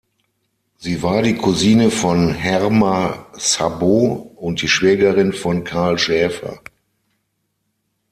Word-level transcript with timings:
Sie 0.79 1.03
war 1.03 1.21
die 1.21 1.35
Cousine 1.35 1.91
von 1.91 2.33
Herma 2.33 3.27
Szabó 3.37 4.31
und 4.35 4.63
die 4.63 4.67
Schwägerin 4.67 5.31
von 5.31 5.63
Karl 5.63 5.99
Schäfer. 5.99 6.59